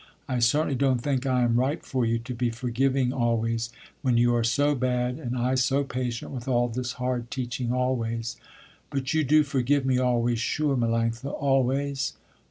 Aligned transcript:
I 0.27 0.39
certainly 0.39 0.73
don't 0.73 0.97
think 0.99 1.27
I 1.27 1.43
am 1.43 1.59
right 1.59 1.85
for 1.85 2.07
you, 2.07 2.17
to 2.17 2.33
be 2.33 2.49
forgiving 2.49 3.13
always, 3.13 3.69
when 4.01 4.17
you 4.17 4.33
are 4.35 4.43
so 4.43 4.73
bad, 4.73 5.19
and 5.19 5.37
I 5.37 5.53
so 5.53 5.83
patient, 5.83 6.31
with 6.31 6.47
all 6.47 6.69
this 6.69 6.93
hard 6.93 7.29
teaching 7.29 7.71
always." 7.71 8.37
"But 8.89 9.13
you 9.13 9.23
do 9.23 9.43
forgive 9.43 9.85
me 9.85 9.99
always, 9.99 10.39
sure, 10.39 10.75
Melanctha, 10.75 11.29
always?" 11.31 12.13